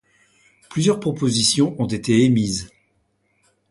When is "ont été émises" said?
1.79-2.71